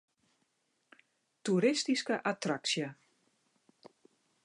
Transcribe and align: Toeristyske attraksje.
Toeristyske 1.49 2.19
attraksje. 2.33 2.93